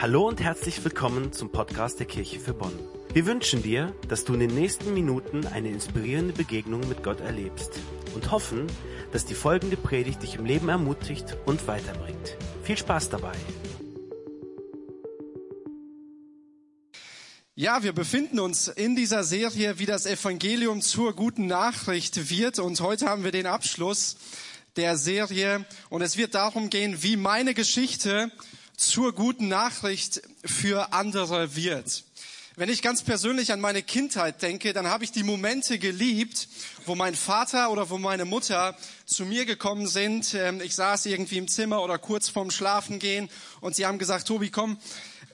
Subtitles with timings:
[0.00, 2.78] Hallo und herzlich willkommen zum Podcast der Kirche für Bonn.
[3.12, 7.80] Wir wünschen dir, dass du in den nächsten Minuten eine inspirierende Begegnung mit Gott erlebst
[8.14, 8.68] und hoffen,
[9.10, 12.36] dass die folgende Predigt dich im Leben ermutigt und weiterbringt.
[12.62, 13.32] Viel Spaß dabei!
[17.56, 22.60] Ja, wir befinden uns in dieser Serie, wie das Evangelium zur guten Nachricht wird.
[22.60, 24.16] Und heute haben wir den Abschluss
[24.76, 25.64] der Serie.
[25.90, 28.30] Und es wird darum gehen, wie meine Geschichte
[28.78, 32.04] zur guten Nachricht für andere wird.
[32.54, 36.48] Wenn ich ganz persönlich an meine Kindheit denke, dann habe ich die Momente geliebt,
[36.86, 40.32] wo mein Vater oder wo meine Mutter zu mir gekommen sind.
[40.34, 43.28] Ähm, ich saß irgendwie im Zimmer oder kurz vorm Schlafengehen
[43.60, 44.78] und sie haben gesagt, Tobi, komm,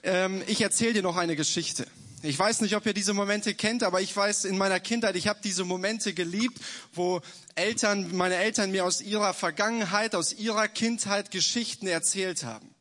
[0.03, 1.87] ähm, ich erzähle dir noch eine Geschichte.
[2.23, 5.27] Ich weiß nicht, ob ihr diese Momente kennt, aber ich weiß in meiner Kindheit, ich
[5.27, 6.59] habe diese Momente geliebt,
[6.93, 7.21] wo
[7.53, 12.74] Eltern, meine Eltern mir aus ihrer Vergangenheit, aus ihrer Kindheit Geschichten erzählt haben.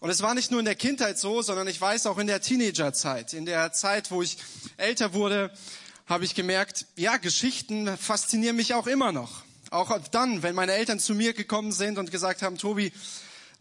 [0.00, 2.40] Und es war nicht nur in der Kindheit so, sondern ich weiß auch in der
[2.40, 4.38] Teenagerzeit, in der Zeit, wo ich
[4.76, 5.52] älter wurde,
[6.06, 9.42] habe ich gemerkt, ja, Geschichten faszinieren mich auch immer noch.
[9.70, 12.92] Auch dann, wenn meine Eltern zu mir gekommen sind und gesagt haben, Tobi,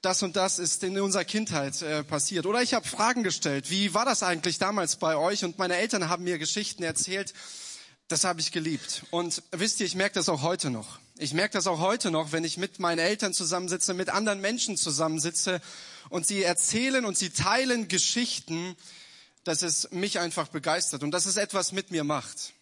[0.02, 2.46] das und das ist in unserer Kindheit äh, passiert.
[2.46, 5.44] Oder ich habe Fragen gestellt, wie war das eigentlich damals bei euch?
[5.44, 7.34] Und meine Eltern haben mir Geschichten erzählt.
[8.08, 9.04] Das habe ich geliebt.
[9.10, 11.00] Und wisst ihr, ich merke das auch heute noch.
[11.18, 14.78] Ich merke das auch heute noch, wenn ich mit meinen Eltern zusammensitze, mit anderen Menschen
[14.78, 15.60] zusammensitze
[16.10, 18.76] und sie erzählen und sie teilen Geschichten,
[19.44, 22.54] dass es mich einfach begeistert und dass es etwas mit mir macht.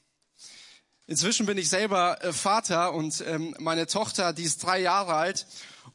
[1.07, 5.45] Inzwischen bin ich selber äh, Vater und ähm, meine Tochter, die ist drei Jahre alt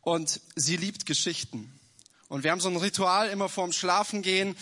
[0.03, 1.73] und sie liebt Geschichten.
[2.29, 4.57] Und wir haben so ein Ritual, immer vorm Schlafengehen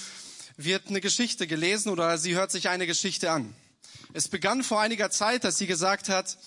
[0.56, 3.54] wird eine Geschichte gelesen oder sie hört sich eine Geschichte an.
[4.14, 6.38] Es begann vor einiger Zeit, dass sie gesagt hat,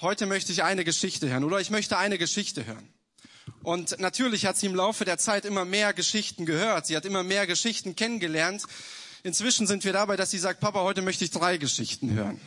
[0.00, 2.92] heute möchte ich eine Geschichte hören oder ich möchte eine Geschichte hören.
[3.66, 6.86] Und natürlich hat sie im Laufe der Zeit immer mehr Geschichten gehört.
[6.86, 8.62] Sie hat immer mehr Geschichten kennengelernt.
[9.24, 12.40] Inzwischen sind wir dabei, dass sie sagt, Papa, heute möchte ich drei Geschichten hören.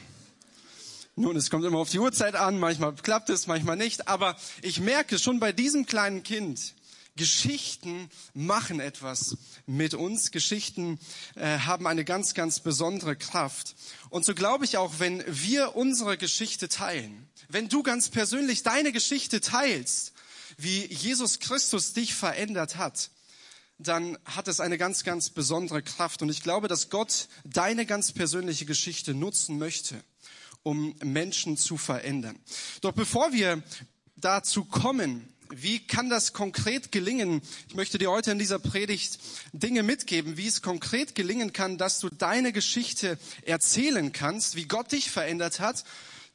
[1.17, 4.79] Nun, es kommt immer auf die Uhrzeit an, manchmal klappt es, manchmal nicht, aber ich
[4.79, 6.73] merke schon bei diesem kleinen Kind,
[7.17, 9.35] Geschichten machen etwas
[9.65, 10.31] mit uns.
[10.31, 10.99] Geschichten
[11.35, 13.75] äh, haben eine ganz, ganz besondere Kraft.
[14.09, 18.93] Und so glaube ich auch, wenn wir unsere Geschichte teilen, wenn du ganz persönlich deine
[18.93, 20.13] Geschichte teilst,
[20.61, 23.11] wie Jesus Christus dich verändert hat,
[23.77, 26.21] dann hat es eine ganz, ganz besondere Kraft.
[26.21, 30.03] Und ich glaube, dass Gott deine ganz persönliche Geschichte nutzen möchte,
[30.63, 32.37] um Menschen zu verändern.
[32.81, 33.63] Doch bevor wir
[34.17, 37.41] dazu kommen, wie kann das konkret gelingen?
[37.69, 39.17] Ich möchte dir heute in dieser Predigt
[39.53, 44.91] Dinge mitgeben, wie es konkret gelingen kann, dass du deine Geschichte erzählen kannst, wie Gott
[44.91, 45.85] dich verändert hat,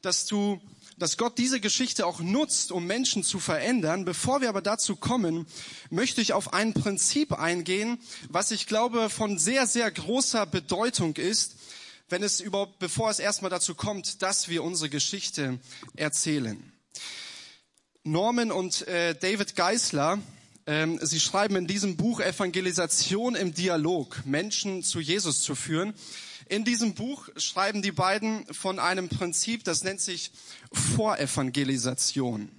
[0.01, 0.59] dass du
[0.97, 4.05] dass Gott diese Geschichte auch nutzt, um Menschen zu verändern.
[4.05, 5.45] Bevor wir aber dazu kommen,
[5.89, 11.55] möchte ich auf ein Prinzip eingehen, was ich glaube von sehr, sehr großer Bedeutung ist,
[12.07, 15.59] wenn es überhaupt, bevor es erstmal dazu kommt, dass wir unsere Geschichte
[15.95, 16.71] erzählen.
[18.03, 20.19] Norman und äh, David Geisler,
[20.67, 25.93] ähm, sie schreiben in diesem Buch Evangelisation im Dialog, Menschen zu Jesus zu führen.
[26.47, 30.31] In diesem Buch schreiben die beiden von einem Prinzip, das nennt sich
[30.71, 32.51] Vorevangelisation.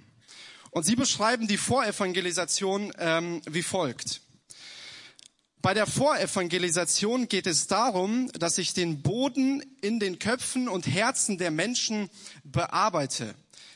[0.71, 4.21] Und sie beschreiben die Vorevangelisation ähm, wie folgt.
[5.61, 11.37] Bei der Vorevangelisation geht es darum, dass ich den Boden in den Köpfen und Herzen
[11.37, 12.09] der Menschen
[12.43, 13.35] bearbeite,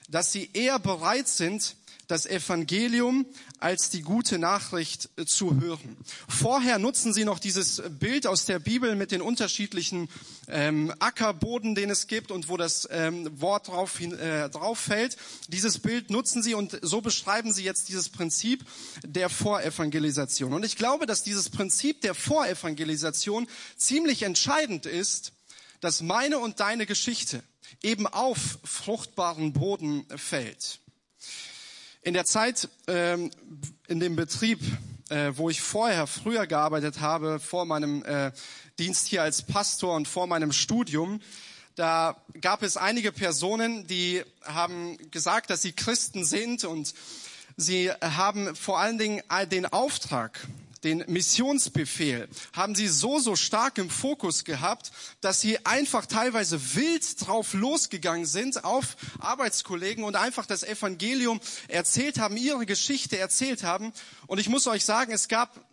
[0.10, 1.76] dass sie eher bereit sind,
[2.08, 3.26] das Evangelium
[3.60, 5.98] als die gute Nachricht äh, zu hören.
[6.28, 10.10] Vorher nutzen sie noch dieses Bild aus der Bibel mit den unterschiedlichen
[10.48, 15.18] ähm, Ackerboden, den es gibt und wo das ähm, Wort drauf, äh, drauf fällt.
[15.48, 18.66] Dieses Bild nutzen sie und so beschreiben sie jetzt dieses Prinzip
[19.06, 20.54] der Vorevangelisation.
[20.54, 23.48] Und ich glaube, dass dieses Prinzip der Vorevangelisation
[23.78, 25.34] ziemlich entscheidend ist,
[25.80, 27.44] dass meine und deine Geschichte
[27.82, 30.81] eben auf fruchtbaren Boden fällt.
[32.04, 33.30] In der Zeit, ähm,
[33.88, 34.60] in dem Betrieb,
[35.10, 38.32] äh, wo ich vorher, früher gearbeitet habe, vor meinem äh,
[38.80, 41.22] Dienst hier als Pastor und vor meinem Studium,
[41.76, 46.96] da gab es einige Personen, die haben gesagt, dass sie Christen sind und
[47.56, 49.22] sie haben vor allen Dingen
[49.52, 50.40] den Auftrag,
[50.84, 54.92] den Missionsbefehl, haben sie so, so stark im Fokus gehabt,
[55.22, 62.20] dass sie einfach teilweise wild drauf losgegangen sind auf Arbeitskollegen und einfach das Evangelium erzählt
[62.20, 63.94] haben, ihre Geschichte erzählt haben.
[64.28, 65.66] Und ich muss euch sagen, es gab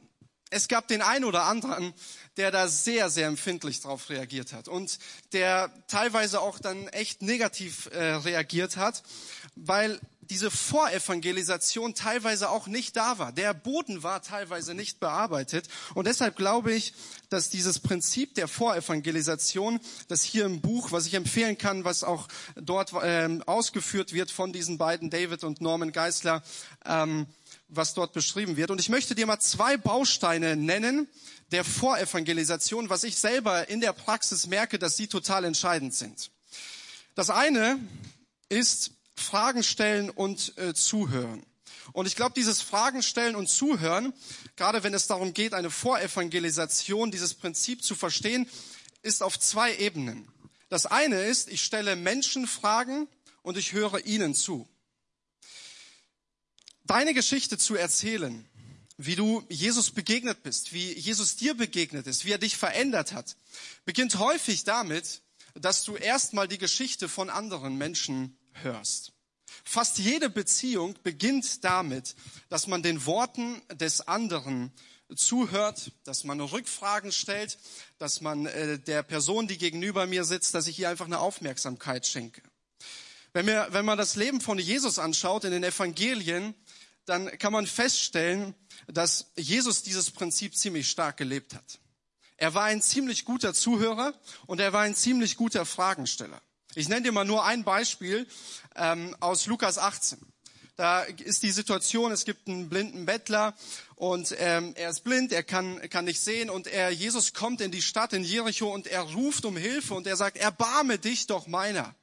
[0.51, 1.93] es gab den einen oder anderen,
[2.37, 4.99] der da sehr, sehr empfindlich drauf reagiert hat und
[5.33, 9.03] der teilweise auch dann echt negativ äh, reagiert hat,
[9.57, 13.33] weil diese Vorevangelisation teilweise auch nicht da war.
[13.33, 15.69] Der Boden war teilweise nicht bearbeitet.
[15.95, 16.95] Und deshalb glaube ich,
[17.31, 22.29] dass dieses Prinzip der Vorevangelisation, das hier im Buch, was ich empfehlen kann, was auch
[22.57, 26.43] dort ähm, ausgeführt wird von diesen beiden, David und Norman Geisler,
[26.85, 27.27] ähm,
[27.69, 28.71] was dort beschrieben wird.
[28.71, 31.09] Und ich möchte dir mal zwei Bausteine nennen
[31.51, 36.31] der Vorevangelisation, was ich selber in der Praxis merke, dass sie total entscheidend sind.
[37.15, 37.79] Das eine
[38.49, 41.45] ist Fragen stellen und äh, zuhören.
[41.93, 44.13] Und ich glaube, dieses Fragen stellen und zuhören,
[44.57, 48.49] gerade wenn es darum geht, eine Vorevangelisation, dieses Prinzip zu verstehen,
[49.03, 50.29] ist auf zwei Ebenen.
[50.69, 53.09] Das eine ist, ich stelle Menschen Fragen
[53.43, 54.69] und ich höre ihnen zu.
[56.85, 58.49] Deine Geschichte zu erzählen,
[58.97, 63.37] wie du Jesus begegnet bist, wie Jesus dir begegnet ist, wie er dich verändert hat,
[63.85, 65.23] beginnt häufig damit,
[65.55, 69.13] dass du erstmal die Geschichte von anderen Menschen hörst.
[69.65, 72.15] Fast jede Beziehung beginnt damit,
[72.49, 74.73] dass man den Worten des anderen
[75.17, 77.59] zuhört, dass man Rückfragen stellt,
[77.99, 82.07] dass man äh, der Person, die gegenüber mir sitzt, dass ich ihr einfach eine Aufmerksamkeit
[82.07, 82.43] schenke.
[83.33, 86.55] Wenn, wir, wenn man das Leben von Jesus anschaut in den Evangelien,
[87.05, 88.55] dann kann man feststellen,
[88.87, 91.81] dass Jesus dieses Prinzip ziemlich stark gelebt hat.
[92.37, 94.15] Er war ein ziemlich guter Zuhörer
[94.47, 96.41] und er war ein ziemlich guter Fragensteller.
[96.79, 98.25] Ich nenne dir mal nur ein Beispiel
[98.77, 100.17] ähm, aus Lukas 18.
[100.77, 103.57] Da ist die Situation, es gibt einen blinden Bettler
[103.97, 107.73] und ähm, er ist blind, er kann, kann nicht sehen und er, Jesus kommt in
[107.73, 111.49] die Stadt in Jericho und er ruft um Hilfe und er sagt, erbarme dich doch
[111.49, 111.97] meiner.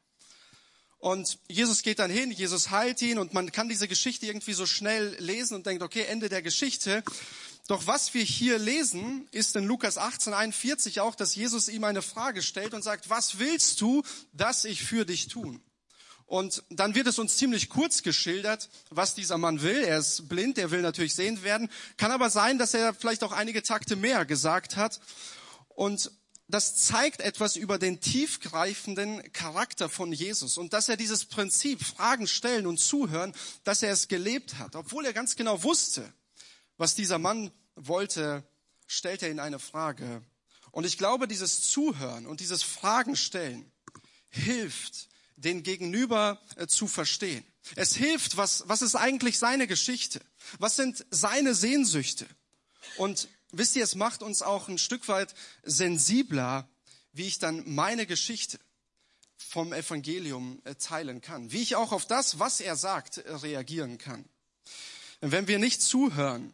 [0.98, 4.66] Und Jesus geht dann hin, Jesus heilt ihn und man kann diese Geschichte irgendwie so
[4.66, 7.01] schnell lesen und denkt, okay, Ende der Geschichte.
[7.68, 12.04] Doch was wir hier lesen, ist in Lukas 18, 41 auch, dass Jesus ihm eine
[12.04, 14.04] Frage stellt und sagt, was willst du,
[14.34, 15.62] dass ich für dich tun?
[16.28, 19.84] Und dann wird es uns ziemlich kurz geschildert, was dieser Mann will.
[19.84, 21.70] Er ist blind, er will natürlich sehend werden.
[21.98, 25.00] Kann aber sein, dass er vielleicht auch einige Takte mehr gesagt hat.
[25.70, 26.12] Und
[26.48, 32.28] das zeigt etwas über den tiefgreifenden Charakter von Jesus und dass er dieses Prinzip Fragen
[32.28, 33.34] stellen und zuhören,
[33.64, 36.14] dass er es gelebt hat, obwohl er ganz genau wusste,
[36.77, 38.44] was dieser Mann wollte,
[38.88, 40.22] stellt er ihn eine Frage.
[40.72, 43.72] Und ich glaube, dieses Zuhören und dieses Fragen stellen
[44.30, 45.07] hilft,
[45.38, 47.45] den Gegenüber äh, zu verstehen.
[47.75, 50.22] Es hilft, was, was ist eigentlich seine Geschichte?
[50.60, 52.27] Was sind seine Sehnsüchte?
[52.98, 55.33] Und wisst ihr, es macht uns auch ein Stück weit
[55.63, 56.69] sensibler,
[57.12, 58.60] wie ich dann meine Geschichte
[59.38, 61.51] vom Evangelium äh, teilen kann.
[61.51, 64.25] Wie ich auch auf das, was er sagt, äh, reagieren kann.
[65.22, 66.54] Wenn wir nicht zuhören,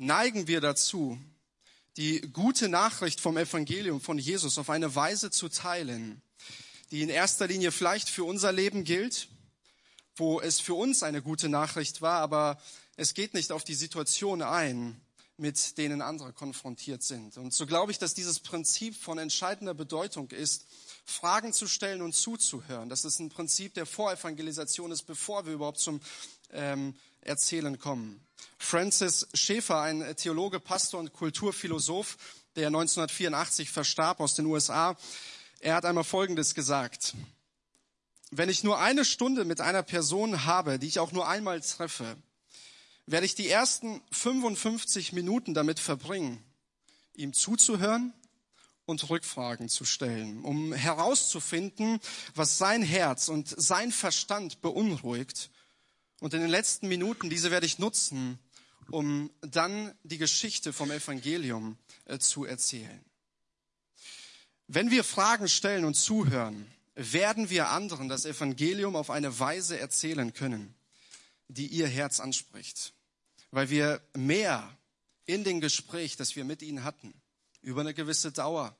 [0.00, 1.18] neigen wir dazu,
[1.98, 6.22] die gute Nachricht vom Evangelium von Jesus auf eine Weise zu teilen,
[6.90, 9.28] die in erster Linie vielleicht für unser Leben gilt,
[10.16, 12.60] wo es für uns eine gute Nachricht war, aber
[12.96, 14.98] es geht nicht auf die Situation ein,
[15.36, 17.36] mit denen andere konfrontiert sind.
[17.36, 20.64] Und so glaube ich, dass dieses Prinzip von entscheidender Bedeutung ist,
[21.04, 22.88] Fragen zu stellen und zuzuhören.
[22.88, 26.00] Das ist ein Prinzip der Vorevangelisation ist, bevor wir überhaupt zum
[26.52, 28.20] ähm, Erzählen kommen.
[28.58, 32.16] Francis Schäfer, ein Theologe, Pastor und Kulturphilosoph,
[32.56, 34.96] der 1984 verstarb aus den USA,
[35.60, 37.14] er hat einmal Folgendes gesagt.
[38.30, 42.16] Wenn ich nur eine Stunde mit einer Person habe, die ich auch nur einmal treffe,
[43.06, 46.42] werde ich die ersten 55 Minuten damit verbringen,
[47.14, 48.12] ihm zuzuhören
[48.86, 52.00] und Rückfragen zu stellen, um herauszufinden,
[52.34, 55.50] was sein Herz und sein Verstand beunruhigt.
[56.20, 58.38] Und in den letzten Minuten, diese werde ich nutzen,
[58.90, 63.04] um dann die Geschichte vom Evangelium äh, zu erzählen.
[64.68, 70.34] Wenn wir Fragen stellen und zuhören, werden wir anderen das Evangelium auf eine Weise erzählen
[70.34, 70.74] können,
[71.48, 72.92] die ihr Herz anspricht,
[73.50, 74.76] weil wir mehr
[75.24, 77.14] in dem Gespräch, das wir mit ihnen hatten,
[77.62, 78.76] über eine gewisse Dauer,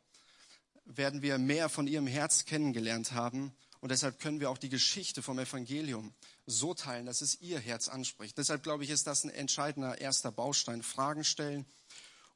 [0.84, 5.22] werden wir mehr von ihrem Herz kennengelernt haben und deshalb können wir auch die Geschichte
[5.22, 6.12] vom Evangelium
[6.50, 8.36] so teilen, dass es ihr Herz anspricht.
[8.38, 10.82] Deshalb glaube ich, ist das ein entscheidender erster Baustein.
[10.82, 11.64] Fragen stellen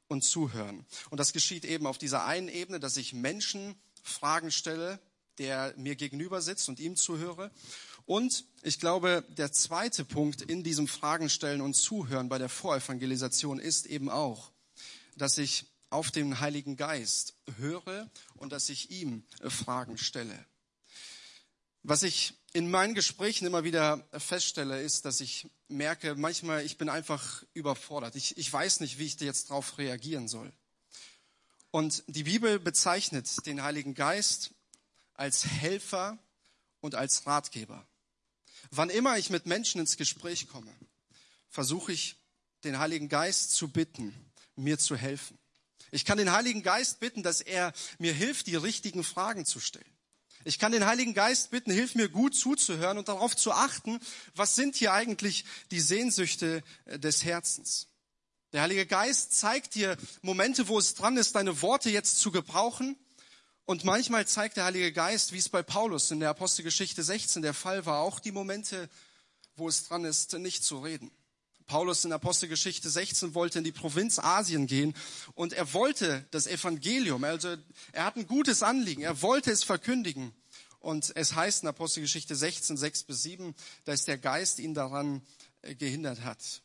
[0.07, 0.85] und zuhören.
[1.09, 4.99] Und das geschieht eben auf dieser einen Ebene, dass ich Menschen Fragen stelle,
[5.37, 7.51] der mir gegenüber sitzt und ihm zuhöre.
[8.05, 13.59] Und ich glaube, der zweite Punkt in diesem Fragen stellen und zuhören bei der Vorevangelisation
[13.59, 14.51] ist eben auch,
[15.17, 20.45] dass ich auf den Heiligen Geist höre und dass ich ihm Fragen stelle.
[21.87, 26.89] Was ich in meinen Gesprächen immer wieder feststelle, ist, dass ich merke, manchmal ich bin
[26.89, 28.15] einfach überfordert.
[28.15, 30.51] Ich, ich weiß nicht, wie ich jetzt darauf reagieren soll.
[31.69, 34.55] Und die Bibel bezeichnet den Heiligen Geist
[35.13, 36.17] als Helfer
[36.81, 37.85] und als Ratgeber.
[38.71, 40.73] Wann immer ich mit Menschen ins Gespräch komme,
[41.49, 42.15] versuche ich,
[42.63, 44.11] den Heiligen Geist zu bitten,
[44.55, 45.37] mir zu helfen.
[45.91, 49.94] Ich kann den Heiligen Geist bitten, dass er mir hilft, die richtigen Fragen zu stellen.
[50.47, 53.99] Ich kann den Heiligen Geist bitten, hilf mir gut zuzuhören und darauf zu achten,
[54.35, 57.87] was sind hier eigentlich die Sehnsüchte äh, des Herzens.
[58.53, 62.95] Der Heilige Geist zeigt dir Momente, wo es dran ist, deine Worte jetzt zu gebrauchen.
[63.65, 67.55] Und manchmal zeigt der Heilige Geist, wie es bei Paulus in der Apostelgeschichte 16 der
[67.55, 68.87] Fall war, auch die Momente,
[69.55, 71.09] wo es dran ist, nicht zu reden.
[71.67, 74.93] Paulus in Apostelgeschichte 16 wollte in die Provinz Asien gehen
[75.33, 77.55] und er wollte das Evangelium, also
[77.91, 80.33] er hat ein gutes Anliegen, er wollte es verkündigen.
[80.79, 83.55] Und es heißt in Apostelgeschichte 16, 6 bis 7,
[83.85, 85.23] dass der Geist ihn daran
[85.63, 86.61] äh, gehindert hat.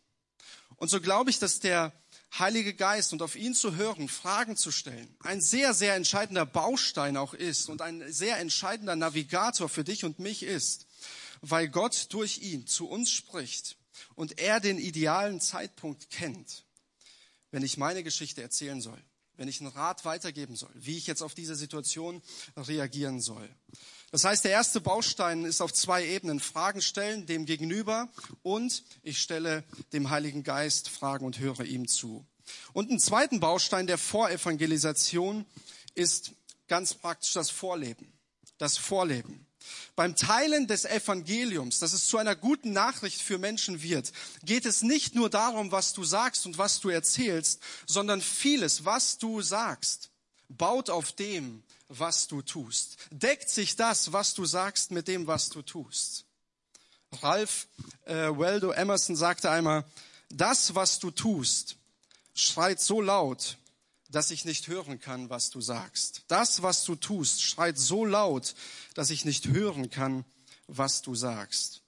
[0.76, 1.94] Und so glaube ich, dass der
[2.38, 7.16] Heilige Geist und auf ihn zu hören, Fragen zu stellen, ein sehr, sehr entscheidender Baustein
[7.16, 10.86] auch ist und ein sehr entscheidender Navigator für dich und mich ist,
[11.40, 13.76] weil Gott durch ihn zu uns spricht
[14.14, 16.64] und er den idealen Zeitpunkt kennt,
[17.50, 19.02] wenn ich meine Geschichte erzählen soll,
[19.36, 22.22] wenn ich einen Rat weitergeben soll, wie ich jetzt auf diese Situation
[22.56, 23.48] reagieren soll.
[24.10, 26.40] Das heißt, der erste Baustein ist auf zwei Ebenen.
[26.40, 28.08] Fragen stellen dem Gegenüber
[28.42, 32.26] und ich stelle dem Heiligen Geist Fragen und höre ihm zu.
[32.72, 35.46] Und ein zweiten Baustein der Vorevangelisation
[35.94, 36.32] ist
[36.66, 38.12] ganz praktisch das Vorleben.
[38.58, 39.46] Das Vorleben.
[39.96, 44.12] Beim Teilen des Evangeliums, dass es zu einer guten Nachricht für Menschen wird,
[44.42, 49.18] geht es nicht nur darum, was du sagst und was du erzählst, sondern vieles, was
[49.18, 50.10] du sagst,
[50.48, 52.96] baut auf dem, was du tust.
[53.10, 56.24] Deckt sich das, was du sagst, mit dem, was du tust.
[57.22, 57.66] Ralph
[58.04, 59.84] äh, Waldo Emerson sagte einmal,
[60.30, 61.76] das, was du tust,
[62.34, 63.56] schreit so laut,
[64.10, 66.22] dass ich nicht hören kann, was du sagst.
[66.28, 68.54] Das, was du tust, schreit so laut,
[68.94, 70.24] dass ich nicht hören kann,
[70.66, 71.82] was du sagst.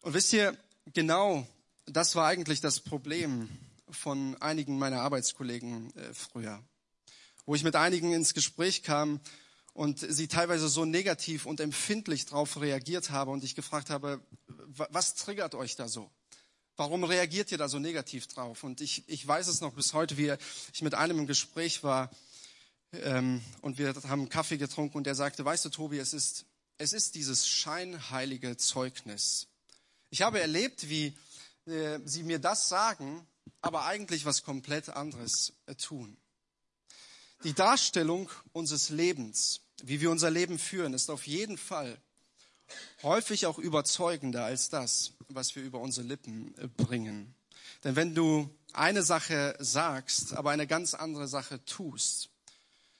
[0.00, 0.56] Und wisst ihr,
[0.92, 1.46] genau
[1.86, 3.48] das war eigentlich das Problem
[3.90, 6.62] von einigen meiner Arbeitskollegen äh, früher,
[7.46, 9.20] wo ich mit einigen ins Gespräch kam
[9.72, 15.14] und sie teilweise so negativ und empfindlich darauf reagiert habe und ich gefragt habe, was
[15.14, 16.10] triggert euch da so?
[16.76, 18.64] Warum reagiert ihr da so negativ drauf?
[18.64, 20.34] Und ich, ich weiß es noch bis heute, wie
[20.72, 22.10] ich mit einem im Gespräch war
[23.02, 26.46] ähm, und wir haben Kaffee getrunken und er sagte, weißt du, Tobi, es ist,
[26.78, 29.46] es ist dieses scheinheilige Zeugnis.
[30.10, 31.14] Ich habe erlebt, wie
[31.66, 33.26] äh, sie mir das sagen,
[33.60, 36.16] aber eigentlich was komplett anderes äh, tun.
[37.44, 41.98] Die Darstellung unseres Lebens, wie wir unser Leben führen, ist auf jeden Fall
[43.02, 47.34] häufig auch überzeugender als das, was wir über unsere Lippen äh, bringen.
[47.82, 52.30] Denn wenn du eine Sache sagst, aber eine ganz andere Sache tust,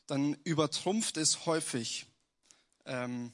[0.06, 2.06] dann übertrumpft es häufig,
[2.84, 3.32] ähm,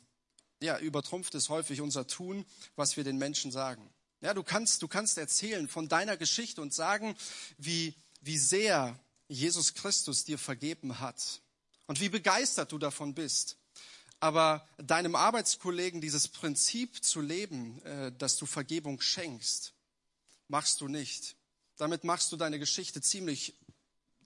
[0.62, 2.44] ja, übertrumpft es häufig unser Tun,
[2.76, 3.90] was wir den Menschen sagen.
[4.20, 7.16] Ja, du kannst, du kannst erzählen von deiner Geschichte und sagen,
[7.56, 11.40] wie, wie sehr Jesus Christus dir vergeben hat
[11.86, 13.56] und wie begeistert du davon bist.
[14.20, 19.72] Aber deinem Arbeitskollegen dieses Prinzip zu leben, äh, dass du Vergebung schenkst,
[20.48, 21.36] machst du nicht.
[21.78, 23.54] Damit machst du deine Geschichte ziemlich,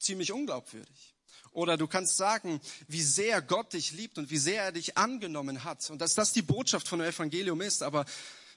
[0.01, 1.15] ziemlich unglaubwürdig.
[1.53, 5.63] Oder du kannst sagen, wie sehr Gott dich liebt und wie sehr er dich angenommen
[5.63, 8.05] hat und dass das die Botschaft von dem Evangelium ist, aber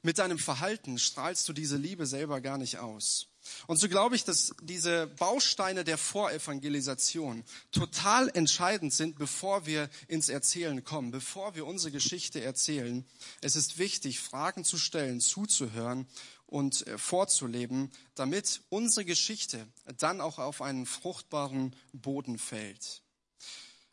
[0.01, 3.27] mit deinem Verhalten strahlst du diese Liebe selber gar nicht aus.
[3.65, 10.29] Und so glaube ich, dass diese Bausteine der Vorevangelisation total entscheidend sind, bevor wir ins
[10.29, 13.05] Erzählen kommen, bevor wir unsere Geschichte erzählen.
[13.41, 16.07] Es ist wichtig, Fragen zu stellen, zuzuhören
[16.45, 23.01] und äh, vorzuleben, damit unsere Geschichte dann auch auf einen fruchtbaren Boden fällt.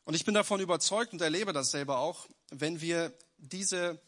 [0.05, 4.01] Und ich bin davon überzeugt und erlebe das selber auch, wenn wir diese,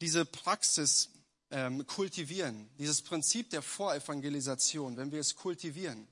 [0.00, 1.10] diese Praxis
[1.50, 6.06] ähm, kultivieren, dieses Prinzip der Vorevangelisation, wenn wir es kultivieren,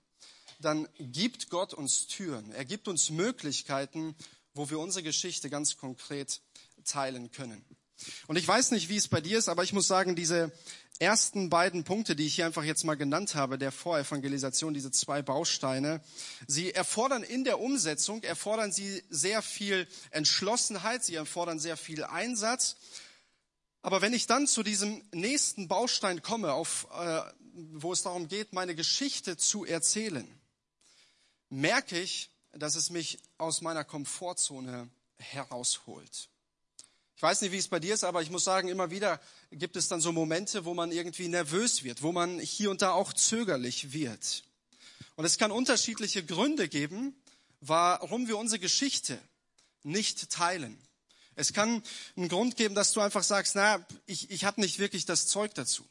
[0.61, 2.51] dann gibt Gott uns Türen.
[2.53, 4.15] Er gibt uns Möglichkeiten,
[4.55, 6.41] wo wir unsere Geschichte ganz konkret
[6.85, 7.65] teilen können.
[8.27, 10.53] Und ich weiß nicht, wie es bei dir ist, aber ich muss sagen, diese
[10.99, 15.23] ersten beiden Punkte, die ich hier einfach jetzt mal genannt habe, der Vorevangelisation, diese zwei
[15.23, 16.01] Bausteine,
[16.47, 22.77] sie erfordern in der Umsetzung, erfordern sie sehr viel Entschlossenheit, sie erfordern sehr viel Einsatz
[23.87, 27.23] aber wenn ich dann zu diesem nächsten Baustein komme, auf, äh,
[27.71, 30.27] wo es darum geht, meine Geschichte zu erzählen,
[31.51, 36.29] merke ich, dass es mich aus meiner Komfortzone herausholt.
[37.15, 39.21] Ich weiß nicht, wie es bei dir ist, aber ich muss sagen, immer wieder
[39.53, 42.91] gibt es dann so Momente, wo man irgendwie nervös wird, wo man hier und da
[42.91, 44.43] auch zögerlich wird.
[45.15, 47.15] Und es kann unterschiedliche Gründe geben,
[47.61, 49.17] warum wir unsere Geschichte
[49.85, 50.77] nicht teilen
[51.37, 51.83] Es kann
[52.17, 55.55] einen Grund geben, dass du einfach sagst, na, ich, ich habe nicht wirklich das Zeug
[55.55, 55.87] dazu.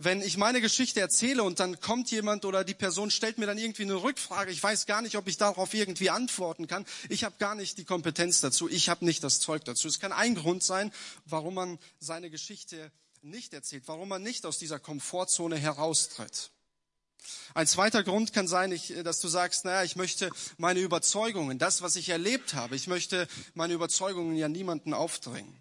[0.00, 3.58] Wenn ich meine Geschichte erzähle und dann kommt jemand oder die Person stellt mir dann
[3.58, 6.86] irgendwie eine Rückfrage, ich weiß gar nicht, ob ich darauf irgendwie antworten kann.
[7.08, 9.88] Ich habe gar nicht die Kompetenz dazu, ich habe nicht das Zeug dazu.
[9.88, 10.92] Es kann ein Grund sein,
[11.24, 12.92] warum man seine Geschichte
[13.22, 16.52] nicht erzählt, warum man nicht aus dieser Komfortzone heraustritt.
[17.54, 21.96] Ein zweiter Grund kann sein, dass du sagst, naja, ich möchte meine Überzeugungen, das, was
[21.96, 25.56] ich erlebt habe, ich möchte meine Überzeugungen ja niemanden aufdrängen.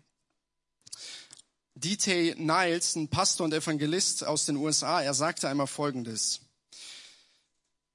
[1.76, 2.36] D.T.
[2.38, 6.42] Niles, ein Pastor und Evangelist aus den USA, er sagte einmal Folgendes.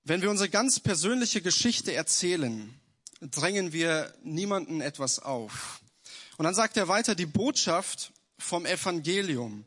[0.04, 2.74] Wenn wir unsere ganz persönliche Geschichte erzählen,
[3.20, 5.80] drängen wir niemanden etwas auf.
[6.36, 9.64] Und dann sagt er weiter, die Botschaft vom Evangelium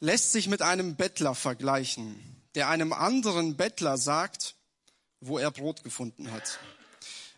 [0.00, 4.56] lässt sich mit einem Bettler vergleichen, der einem anderen Bettler sagt,
[5.20, 6.58] wo er Brot gefunden hat.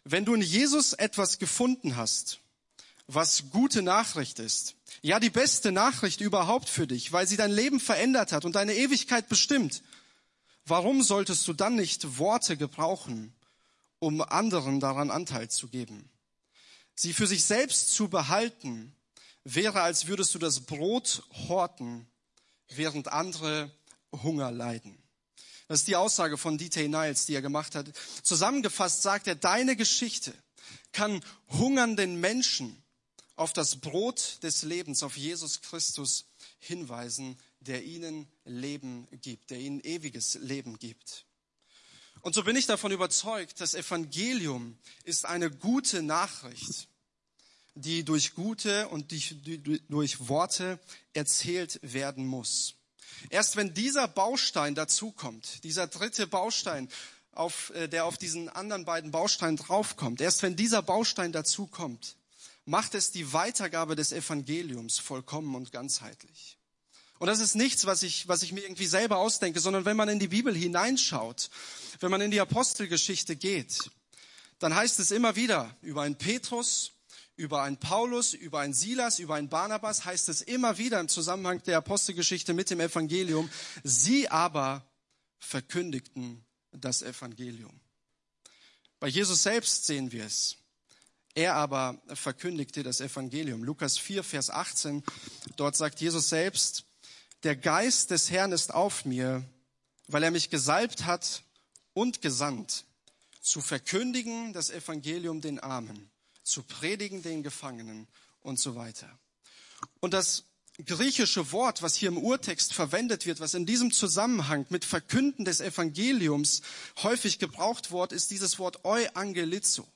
[0.05, 2.41] Wenn du in Jesus etwas gefunden hast,
[3.07, 7.81] was gute Nachricht ist, ja die beste Nachricht überhaupt für dich, weil sie dein Leben
[7.81, 9.83] verändert hat und deine Ewigkeit bestimmt,
[10.65, 13.35] warum solltest du dann nicht Worte gebrauchen,
[13.99, 16.09] um anderen daran Anteil zu geben?
[16.95, 18.95] Sie für sich selbst zu behalten,
[19.45, 22.07] wäre, als würdest du das Brot horten,
[22.69, 23.71] während andere
[24.13, 25.02] Hunger leiden.
[25.73, 26.87] Das ist die Aussage von D.T.
[26.87, 27.87] Niles, die er gemacht hat.
[28.23, 30.35] Zusammengefasst sagt er, deine Geschichte
[30.93, 32.77] kann hungernden Menschen
[33.37, 36.27] auf das Brot des Lebens, auf Jesus Christus
[36.59, 41.25] hinweisen, der ihnen Leben gibt, der ihnen ewiges Leben gibt.
[42.21, 46.87] Und so bin ich davon überzeugt, das Evangelium ist eine gute Nachricht
[47.75, 49.11] die durch gute und
[49.89, 50.79] durch Worte
[51.15, 52.75] erzählt werden muss.
[53.31, 56.89] Erst wenn dieser Baustein dazukommt, dieser dritte Baustein,
[57.35, 62.17] auf, äh, der auf diesen anderen beiden Bausteinen draufkommt, erst wenn dieser Baustein dazukommt,
[62.65, 66.59] macht es die Weitergabe des Evangeliums vollkommen und ganzheitlich.
[67.19, 70.09] Und das ist nichts, was ich, was ich mir irgendwie selber ausdenke, sondern wenn man
[70.09, 71.51] in die Bibel hineinschaut,
[72.01, 73.91] wenn man in die Apostelgeschichte geht,
[74.59, 76.93] dann heißt es immer wieder über einen Petrus,
[77.37, 81.63] über einen Paulus, über einen Silas, über einen Barnabas heißt es immer wieder im Zusammenhang
[81.63, 83.51] der Apostelgeschichte mit dem Evangelium.
[83.83, 84.87] Sie aber
[85.39, 87.81] verkündigten das Evangelium.
[89.01, 90.57] Bei Jesus selbst sehen wir es.
[91.35, 93.65] Er aber verkündigte das Evangelium.
[93.65, 95.03] Lukas 4, Vers 18,
[95.57, 96.85] dort sagt Jesus selbst,
[97.43, 99.43] der Geist des Herrn ist auf mir,
[100.09, 101.43] weil er mich gesalbt hat
[101.95, 102.85] und gesandt,
[103.41, 106.12] zu verkündigen das Evangelium den Armen
[106.43, 108.07] zu predigen den Gefangenen
[108.41, 109.19] und so weiter.
[110.01, 110.45] Und das
[110.85, 115.61] griechische Wort, was hier im Urtext verwendet wird, was in diesem Zusammenhang mit Verkünden des
[115.61, 116.63] Evangeliums
[117.03, 119.87] häufig gebraucht wird, ist dieses Wort euangelizo.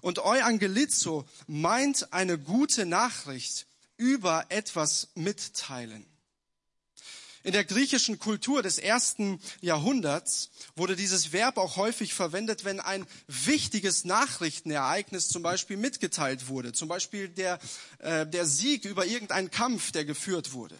[0.00, 6.06] Und euangelizo meint eine gute Nachricht über etwas mitteilen.
[7.46, 13.06] In der griechischen Kultur des ersten Jahrhunderts wurde dieses Verb auch häufig verwendet, wenn ein
[13.28, 16.72] wichtiges Nachrichtenereignis zum Beispiel mitgeteilt wurde.
[16.72, 17.60] Zum Beispiel der,
[18.00, 20.76] äh, der Sieg über irgendeinen Kampf, der geführt wurde.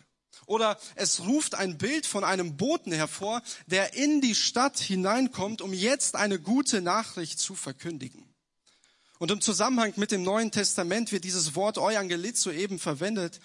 [0.47, 5.73] Oder es ruft ein Bild von einem Boten hervor, der in die Stadt hineinkommt, um
[5.73, 8.25] jetzt eine gute Nachricht zu verkündigen.
[9.21, 13.39] Und im Zusammenhang mit dem Neuen Testament wird dieses Wort Euangelizo eben verwendet,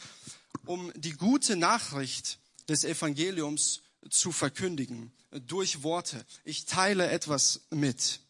[0.66, 5.12] um die gute Nachricht des Evangeliums zu verkündigen
[5.48, 6.26] durch Worte.
[6.44, 8.22] Ich teile etwas mit.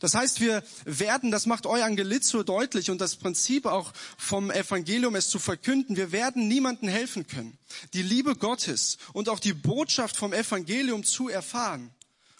[0.00, 5.28] Das heißt, wir werden, das macht Euangelizo deutlich und das Prinzip auch vom Evangelium es
[5.28, 7.58] zu verkünden, wir werden niemandem helfen können,
[7.92, 11.92] die Liebe Gottes und auch die Botschaft vom Evangelium zu erfahren,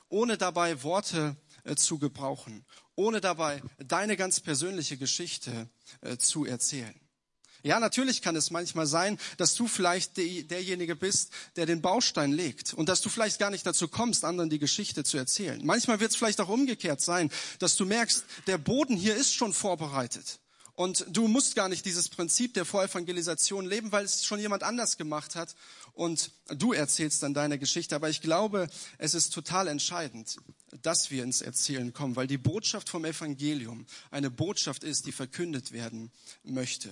[0.09, 5.69] ohne dabei Worte äh, zu gebrauchen, ohne dabei deine ganz persönliche Geschichte
[6.03, 6.95] äh, zu erzählen.
[7.65, 12.75] Ja, natürlich kann es manchmal sein, dass du vielleicht derjenige bist, der den Baustein legt
[12.75, 15.65] und dass du vielleicht gar nicht dazu kommst, anderen die Geschichte zu erzählen.
[15.65, 19.55] Manchmal wird es vielleicht auch umgekehrt sein, dass du merkst, der Boden hier ist schon
[19.55, 20.41] vorbereitet.
[20.75, 24.99] Und du musst gar nicht dieses Prinzip der Vorevangelisation leben, weil es schon jemand anders
[24.99, 25.55] gemacht hat
[25.95, 27.97] und du erzählst dann deine Geschichte.
[27.97, 30.37] Aber ich glaube, es ist total entscheidend,
[30.83, 35.73] dass wir ins Erzählen kommen, weil die Botschaft vom Evangelium eine Botschaft ist, die verkündet
[35.73, 36.11] werden
[36.43, 36.91] möchte.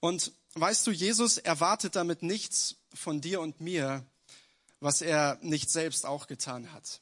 [0.00, 4.04] Und weißt du, Jesus erwartet damit nichts von dir und mir,
[4.80, 7.00] was er nicht selbst auch getan hat.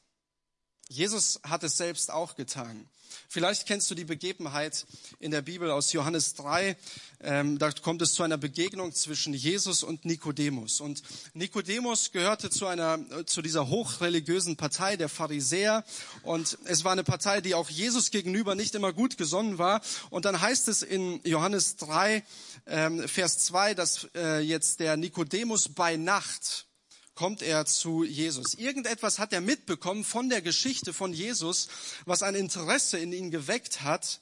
[0.93, 2.87] Jesus hat es selbst auch getan.
[3.27, 4.85] Vielleicht kennst du die Begebenheit
[5.19, 6.77] in der Bibel aus Johannes 3.
[7.21, 10.81] Ähm, da kommt es zu einer Begegnung zwischen Jesus und Nikodemus.
[10.81, 11.01] Und
[11.33, 15.83] Nikodemus gehörte zu einer, zu dieser hochreligiösen Partei der Pharisäer.
[16.21, 19.81] Und es war eine Partei, die auch Jesus gegenüber nicht immer gut gesonnen war.
[20.11, 22.23] Und dann heißt es in Johannes 3,
[22.67, 26.67] ähm, Vers 2, dass äh, jetzt der Nikodemus bei Nacht
[27.15, 28.55] kommt er zu Jesus.
[28.55, 31.67] Irgendetwas hat er mitbekommen von der Geschichte von Jesus,
[32.05, 34.21] was ein Interesse in ihn geweckt hat.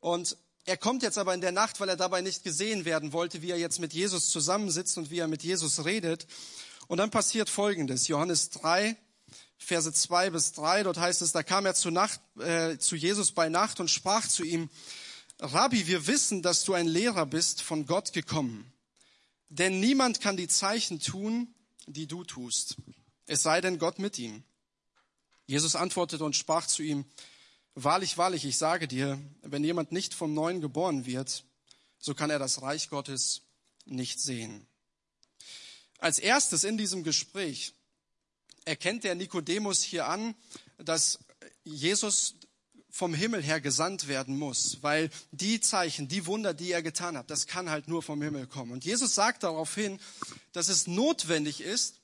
[0.00, 3.42] Und er kommt jetzt aber in der Nacht, weil er dabei nicht gesehen werden wollte,
[3.42, 6.26] wie er jetzt mit Jesus zusammensitzt und wie er mit Jesus redet.
[6.88, 8.08] Und dann passiert Folgendes.
[8.08, 8.96] Johannes 3,
[9.56, 13.32] Verse 2 bis 3, dort heißt es, da kam er zu, Nacht, äh, zu Jesus
[13.32, 14.68] bei Nacht und sprach zu ihm,
[15.38, 18.72] Rabbi, wir wissen, dass du ein Lehrer bist, von Gott gekommen.
[19.48, 21.54] Denn niemand kann die Zeichen tun,
[21.86, 22.76] die du tust,
[23.26, 24.42] es sei denn Gott mit ihm.
[25.46, 27.04] Jesus antwortete und sprach zu ihm,
[27.74, 31.44] Wahrlich, wahrlich, ich sage dir, wenn jemand nicht vom Neuen geboren wird,
[31.98, 33.42] so kann er das Reich Gottes
[33.84, 34.66] nicht sehen.
[35.98, 37.74] Als erstes in diesem Gespräch
[38.64, 40.34] erkennt der Nikodemus hier an,
[40.78, 41.20] dass
[41.62, 42.34] Jesus
[42.90, 47.30] vom Himmel her gesandt werden muss, weil die Zeichen, die Wunder, die er getan hat,
[47.30, 48.72] das kann halt nur vom Himmel kommen.
[48.72, 50.00] Und Jesus sagt daraufhin,
[50.52, 51.99] dass es notwendig ist,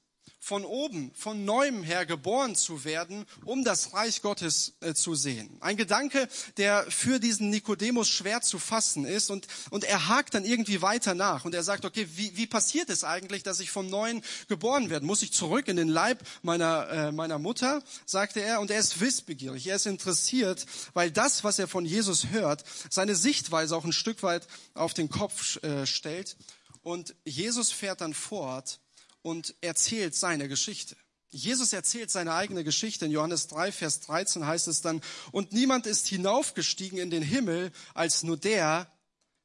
[0.47, 5.51] von oben, von neuem her geboren zu werden, um das Reich Gottes äh, zu sehen.
[5.59, 10.45] Ein Gedanke, der für diesen Nikodemus schwer zu fassen ist und, und er hakt dann
[10.45, 13.91] irgendwie weiter nach und er sagt, okay, wie, wie passiert es eigentlich, dass ich vom
[13.91, 15.05] Neuen geboren werde?
[15.05, 19.01] Muss ich zurück in den Leib meiner, äh, meiner Mutter, sagte er, und er ist
[19.01, 23.93] wissbegierig, er ist interessiert, weil das, was er von Jesus hört, seine Sichtweise auch ein
[23.93, 26.37] Stück weit auf den Kopf äh, stellt.
[26.85, 28.79] Und Jesus fährt dann fort,
[29.27, 30.97] und erzählt seine Geschichte.
[31.31, 33.07] Jesus erzählt seine eigene Geschichte.
[33.07, 35.01] In Johannes 3, Vers 13 heißt es dann,
[35.33, 38.89] und niemand ist hinaufgestiegen in den Himmel als nur der,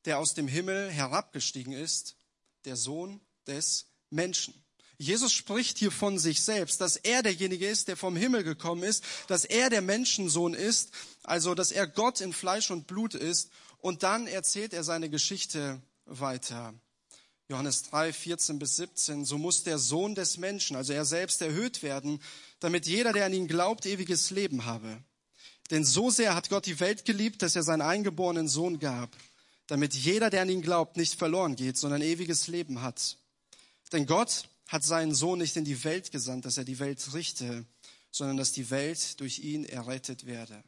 [0.06, 2.16] der aus dem Himmel herabgestiegen ist,
[2.66, 4.54] der Sohn des Menschen.
[5.00, 9.04] Jesus spricht hier von sich selbst, dass er derjenige ist, der vom Himmel gekommen ist,
[9.30, 10.92] dass er der Menschensohn ist,
[11.24, 13.50] also dass er Gott in Fleisch und Blut ist.
[13.80, 16.76] Und dann erzählt er seine Geschichte weiter.
[17.52, 21.84] Johannes 3, 14 bis 17, so muss der Sohn des Menschen, also er selbst, erhöht
[21.84, 22.22] werden,
[22.62, 25.04] damit jeder, der an ihn glaubt, ewiges Leben habe.
[25.70, 29.10] Denn so sehr hat Gott die Welt geliebt, dass er seinen eingeborenen Sohn gab,
[29.68, 33.18] damit jeder, der an ihn glaubt, nicht verloren geht, sondern ewiges Leben hat.
[33.92, 37.66] Denn Gott hat seinen Sohn nicht in die Welt gesandt, dass er die Welt richte,
[38.12, 40.64] sondern dass die Welt durch ihn errettet werde.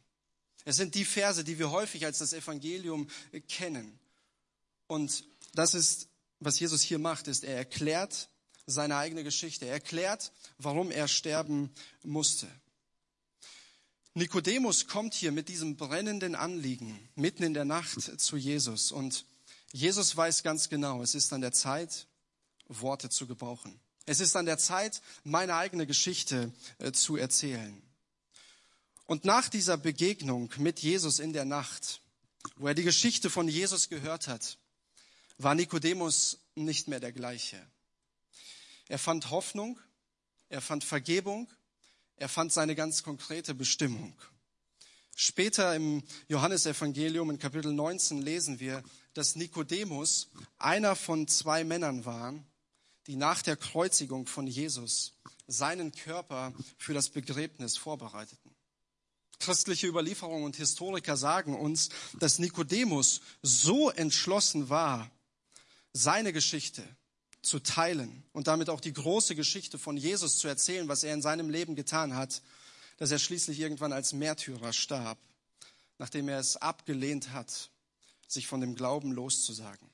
[0.66, 3.08] Es sind die Verse, die wir häufig als das Evangelium
[3.48, 3.98] kennen.
[4.88, 6.10] Und das ist
[6.46, 8.30] was Jesus hier macht, ist, er erklärt
[8.66, 9.66] seine eigene Geschichte.
[9.66, 11.72] Er erklärt, warum er sterben
[12.04, 12.48] musste.
[14.16, 19.26] Nikodemus kommt hier mit diesem brennenden Anliegen mitten in der Nacht zu Jesus und
[19.72, 22.06] Jesus weiß ganz genau, es ist an der Zeit,
[22.68, 23.80] Worte zu gebrauchen.
[24.06, 27.82] Es ist an der Zeit, meine eigene Geschichte äh, zu erzählen.
[29.06, 32.02] Und nach dieser Begegnung mit Jesus in der Nacht,
[32.58, 34.58] wo er die Geschichte von Jesus gehört hat,
[35.38, 37.60] war Nikodemus nicht mehr der gleiche.
[38.88, 39.80] Er fand Hoffnung,
[40.50, 41.52] er fand Vergebung,
[42.16, 44.16] er fand seine ganz konkrete Bestimmung.
[45.16, 52.34] Später im Johannesevangelium in Kapitel 19 lesen wir, dass Nikodemus einer von zwei Männern war,
[53.08, 55.14] die nach der Kreuzigung von Jesus
[55.46, 58.56] seinen Körper für das Begräbnis vorbereiteten.
[59.40, 65.12] Christliche Überlieferungen und Historiker sagen uns, dass Nikodemus so entschlossen war,
[65.94, 66.84] seine Geschichte
[67.44, 71.22] zu teilen und damit auch die große Geschichte von Jesus zu erzählen, was er in
[71.22, 72.42] seinem Leben getan hat,
[72.98, 75.20] dass er schließlich irgendwann als Märtyrer starb,
[76.00, 77.70] nachdem er es abgelehnt hat,
[78.28, 79.90] sich von dem Glauben loszusagen.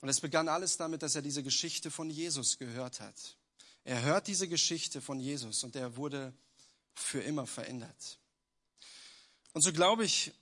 [0.00, 3.36] Und es begann alles damit, dass er diese Geschichte von Jesus gehört hat.
[3.84, 6.34] Er hört diese Geschichte von Jesus und er wurde
[6.94, 8.18] für immer verändert.
[9.52, 10.32] Und so glaube ich,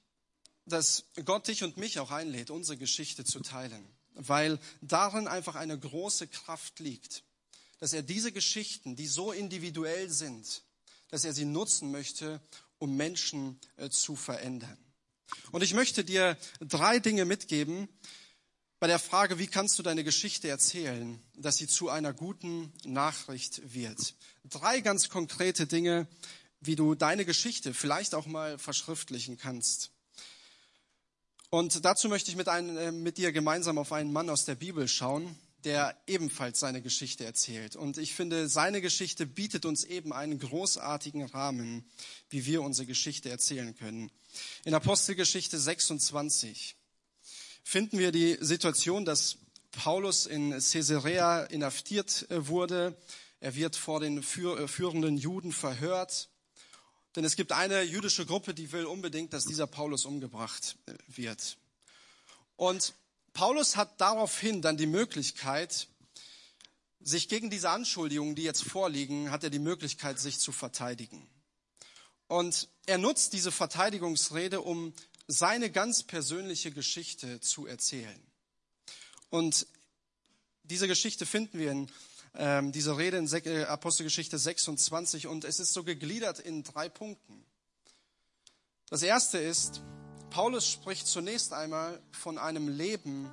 [0.66, 5.78] dass Gott dich und mich auch einlädt, unsere Geschichte zu teilen weil darin einfach eine
[5.78, 7.22] große Kraft liegt,
[7.78, 10.62] dass er diese Geschichten, die so individuell sind,
[11.08, 12.40] dass er sie nutzen möchte,
[12.78, 14.78] um Menschen äh, zu verändern.
[15.50, 17.88] Und ich möchte dir drei Dinge mitgeben
[18.82, 23.72] bei der Frage, wie kannst du deine Geschichte erzählen, dass sie zu einer guten Nachricht
[23.72, 24.16] wird.
[24.44, 26.08] Drei ganz konkrete Dinge,
[26.58, 29.91] wie du deine Geschichte vielleicht auch mal verschriftlichen kannst.
[31.54, 34.54] Und dazu möchte ich mit, ein, äh, mit dir gemeinsam auf einen Mann aus der
[34.54, 37.76] Bibel schauen, der ebenfalls seine Geschichte erzählt.
[37.76, 41.84] Und ich finde, seine Geschichte bietet uns eben einen großartigen Rahmen,
[42.30, 44.10] wie wir unsere Geschichte erzählen können.
[44.64, 46.74] In Apostelgeschichte 26
[47.62, 49.36] finden wir die Situation, dass
[49.72, 52.96] Paulus in Caesarea inhaftiert äh, wurde.
[53.40, 56.30] Er wird vor den äh, führenden Juden verhört.
[57.14, 61.58] Denn es gibt eine jüdische Gruppe, die will unbedingt, dass dieser Paulus umgebracht äh, wird.
[62.56, 62.94] Und
[63.32, 65.88] Paulus hat daraufhin dann die Möglichkeit,
[67.00, 71.26] sich gegen diese Anschuldigungen, die jetzt vorliegen, hat er die Möglichkeit, sich zu verteidigen.
[72.28, 74.94] Und er nutzt diese Verteidigungsrede, um
[75.26, 78.20] seine ganz persönliche Geschichte zu erzählen.
[79.30, 79.66] Und
[80.62, 81.90] diese Geschichte finden wir in
[82.34, 87.44] ähm, dieser Rede in äh, Apostelgeschichte 26 und es ist so gegliedert in drei Punkten.
[88.88, 89.82] Das erste ist,
[90.30, 93.30] Paulus spricht zunächst einmal von einem Leben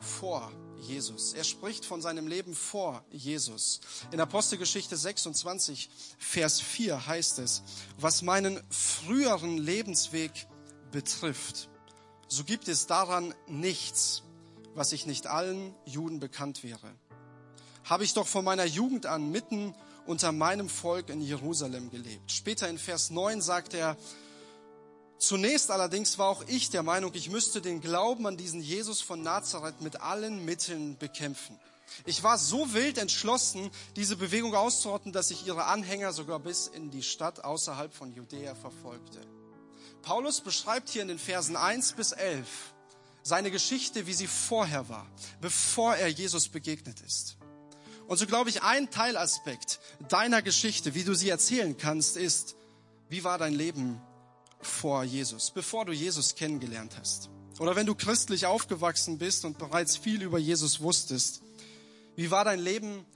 [0.00, 0.50] vor
[0.80, 1.34] Jesus.
[1.34, 3.80] Er spricht von seinem Leben vor Jesus.
[4.12, 7.62] In Apostelgeschichte 26, Vers 4 heißt es,
[7.98, 10.46] was meinen früheren Lebensweg
[10.90, 11.68] betrifft,
[12.28, 14.22] so gibt es daran nichts,
[14.74, 16.94] was ich nicht allen Juden bekannt wäre.
[17.84, 19.74] Habe ich doch von meiner Jugend an mitten
[20.06, 22.30] unter meinem Volk in Jerusalem gelebt.
[22.30, 23.96] Später in Vers 9 sagt er,
[25.18, 29.22] Zunächst allerdings war auch ich der Meinung, ich müsste den Glauben an diesen Jesus von
[29.22, 31.58] Nazareth mit allen Mitteln bekämpfen.
[32.06, 36.90] Ich war so wild entschlossen, diese Bewegung auszurotten, dass ich ihre Anhänger sogar bis in
[36.90, 39.20] die Stadt außerhalb von Judäa verfolgte.
[40.00, 42.46] Paulus beschreibt hier in den Versen 1 bis 11
[43.22, 45.06] seine Geschichte, wie sie vorher war,
[45.42, 47.36] bevor er Jesus begegnet ist.
[48.10, 52.56] Und so glaube ich, ein Teilaspekt deiner Geschichte, wie du sie erzählen kannst, ist,
[53.08, 54.02] wie war dein Leben
[54.60, 57.30] vor Jesus, bevor du Jesus kennengelernt hast.
[57.60, 61.42] Oder wenn du christlich aufgewachsen bist und bereits viel über Jesus wusstest,
[62.16, 63.06] wie war dein Leben,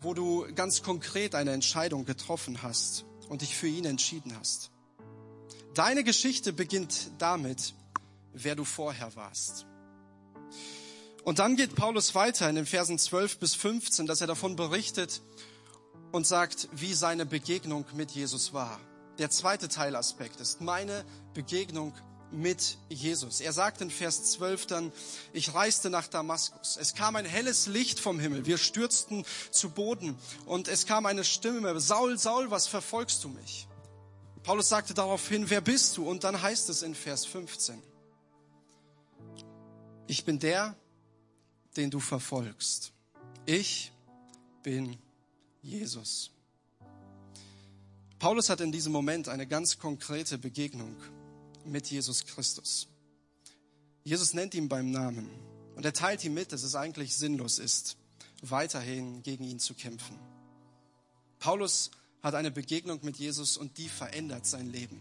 [0.00, 4.72] wo du ganz konkret eine Entscheidung getroffen hast und dich für ihn entschieden hast?
[5.74, 7.72] Deine Geschichte beginnt damit,
[8.32, 9.64] wer du vorher warst.
[11.24, 15.20] Und dann geht Paulus weiter in den Versen 12 bis 15, dass er davon berichtet
[16.12, 18.80] und sagt, wie seine Begegnung mit Jesus war
[19.20, 21.04] der zweite Teilaspekt ist meine
[21.34, 21.92] Begegnung
[22.32, 23.40] mit Jesus.
[23.40, 24.92] Er sagt in Vers 12 dann,
[25.34, 26.78] ich reiste nach Damaskus.
[26.80, 28.46] Es kam ein helles Licht vom Himmel.
[28.46, 33.68] Wir stürzten zu Boden und es kam eine Stimme, Saul, Saul, was verfolgst du mich?
[34.42, 36.08] Paulus sagte daraufhin, wer bist du?
[36.08, 37.82] Und dann heißt es in Vers 15,
[40.06, 40.76] ich bin der,
[41.76, 42.92] den du verfolgst.
[43.46, 43.92] Ich
[44.62, 44.96] bin
[45.62, 46.30] Jesus.
[48.18, 50.94] Paulus hat in diesem Moment eine ganz konkrete Begegnung
[51.64, 52.88] mit Jesus Christus.
[54.04, 55.28] Jesus nennt ihn beim Namen
[55.76, 57.96] und er teilt ihm mit, dass es eigentlich sinnlos ist,
[58.42, 60.18] weiterhin gegen ihn zu kämpfen.
[61.38, 61.90] Paulus
[62.22, 65.00] hat eine Begegnung mit Jesus und die verändert sein Leben.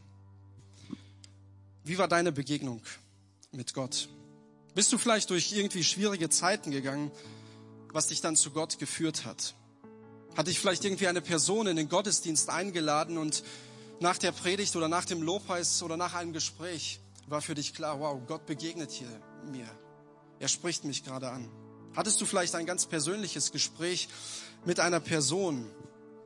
[1.83, 2.81] Wie war deine Begegnung
[3.51, 4.09] mit Gott?
[4.79, 7.11] Bist du vielleicht durch irgendwie schwierige Zeiten gegangen,
[7.91, 9.53] was dich dann zu Gott geführt hat?
[10.37, 13.43] Hat dich vielleicht irgendwie eine Person in den Gottesdienst eingeladen und
[13.99, 17.99] nach der Predigt oder nach dem Lobpreis oder nach einem Gespräch war für dich klar,
[17.99, 19.09] wow, Gott begegnet hier
[19.51, 19.67] mir.
[20.39, 21.49] Er spricht mich gerade an.
[21.93, 24.07] Hattest du vielleicht ein ganz persönliches Gespräch
[24.63, 25.69] mit einer Person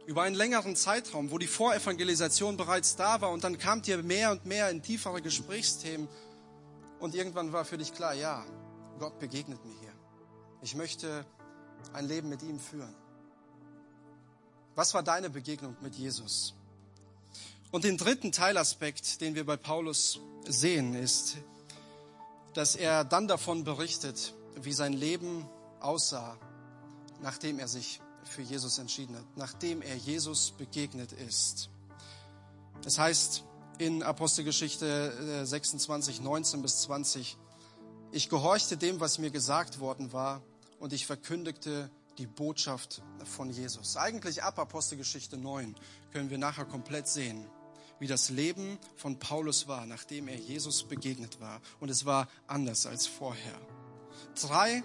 [0.05, 4.29] über einen längeren Zeitraum, wo die Vorevangelisation bereits da war und dann kam dir mehr
[4.29, 6.07] und mehr in tiefere Gesprächsthemen
[7.03, 8.45] und irgendwann war für dich klar, ja,
[8.97, 9.91] Gott begegnet mir hier.
[10.61, 11.25] Ich möchte
[11.91, 12.95] ein Leben mit ihm führen.
[14.75, 16.53] Was war deine Begegnung mit Jesus?
[17.71, 21.35] Und den dritten Teilaspekt, den wir bei Paulus sehen, ist,
[22.53, 25.45] dass er dann davon berichtet, wie sein Leben
[25.81, 26.37] aussah,
[27.21, 31.69] nachdem er sich für Jesus entschieden hat, nachdem er Jesus begegnet ist.
[32.81, 33.43] Das heißt
[33.83, 37.37] in Apostelgeschichte 26, äh, 19 bis 20,
[38.13, 40.41] ich gehorchte dem, was mir gesagt worden war,
[40.79, 43.97] und ich verkündigte die Botschaft von Jesus.
[43.97, 45.75] Eigentlich ab Apostelgeschichte 9
[46.13, 47.45] können wir nachher komplett sehen,
[47.99, 51.59] wie das Leben von Paulus war, nachdem er Jesus begegnet war.
[51.81, 53.59] Und es war anders als vorher.
[54.41, 54.81] Drei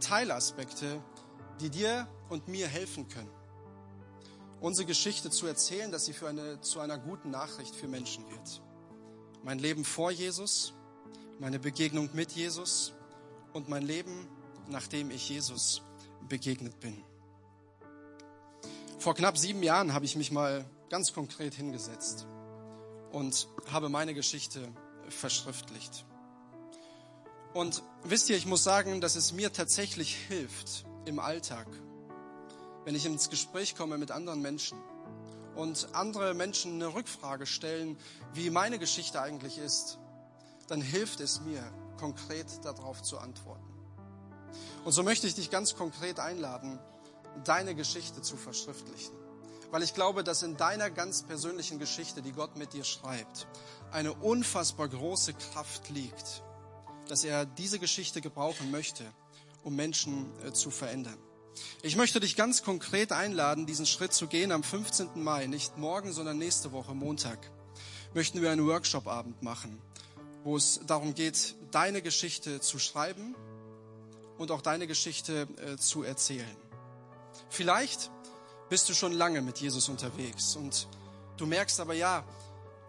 [0.00, 1.02] Teilaspekte,
[1.60, 3.30] die dir und mir helfen können,
[4.62, 8.62] unsere Geschichte zu erzählen, dass sie für eine, zu einer guten Nachricht für Menschen wird.
[9.42, 10.72] Mein Leben vor Jesus,
[11.40, 12.92] meine Begegnung mit Jesus
[13.52, 14.28] und mein Leben,
[14.68, 15.82] nachdem ich Jesus
[16.28, 17.02] begegnet bin.
[19.00, 22.28] Vor knapp sieben Jahren habe ich mich mal ganz konkret hingesetzt
[23.10, 24.68] und habe meine Geschichte
[25.08, 26.04] verschriftlicht.
[27.52, 31.66] Und wisst ihr, ich muss sagen, dass es mir tatsächlich hilft, im Alltag,
[32.84, 34.78] wenn ich ins Gespräch komme mit anderen Menschen
[35.54, 37.96] und andere Menschen eine Rückfrage stellen,
[38.34, 39.98] wie meine Geschichte eigentlich ist,
[40.68, 41.62] dann hilft es mir,
[41.98, 43.72] konkret darauf zu antworten.
[44.84, 46.78] Und so möchte ich dich ganz konkret einladen,
[47.44, 49.14] deine Geschichte zu verschriftlichen.
[49.70, 53.46] Weil ich glaube, dass in deiner ganz persönlichen Geschichte, die Gott mit dir schreibt,
[53.90, 56.42] eine unfassbar große Kraft liegt,
[57.08, 59.04] dass er diese Geschichte gebrauchen möchte,
[59.62, 61.18] um Menschen äh, zu verändern.
[61.82, 65.22] Ich möchte dich ganz konkret einladen, diesen Schritt zu gehen am 15.
[65.22, 67.38] Mai, nicht morgen, sondern nächste Woche, Montag,
[68.14, 69.80] möchten wir einen Workshop-Abend machen,
[70.44, 73.34] wo es darum geht, deine Geschichte zu schreiben
[74.38, 76.56] und auch deine Geschichte äh, zu erzählen.
[77.48, 78.10] Vielleicht
[78.68, 80.88] bist du schon lange mit Jesus unterwegs und
[81.36, 82.24] du merkst aber ja,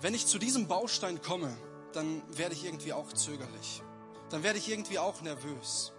[0.02, 1.56] wenn ich zu diesem Baustein komme,
[1.94, 3.82] dann werde ich irgendwie auch zögerlich.
[4.30, 5.94] Dann werde ich irgendwie auch nervös.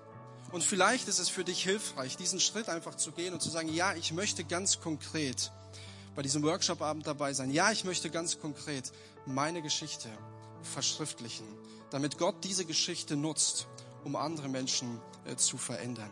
[0.52, 3.72] Und vielleicht ist es für dich hilfreich, diesen Schritt einfach zu gehen und zu sagen,
[3.72, 5.50] ja, ich möchte ganz konkret
[6.14, 7.50] bei diesem Workshop-Abend dabei sein.
[7.50, 8.92] Ja, ich möchte ganz konkret
[9.26, 10.08] meine Geschichte
[10.62, 11.46] verschriftlichen,
[11.90, 13.66] damit Gott diese Geschichte nutzt,
[14.04, 16.10] um andere Menschen äh, zu verändern.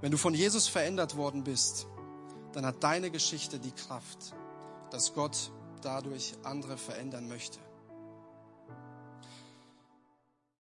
[0.00, 1.86] Wenn du von Jesus verändert worden bist,
[2.52, 4.34] dann hat deine Geschichte die Kraft,
[4.90, 5.50] dass Gott
[5.80, 7.58] dadurch andere verändern möchte.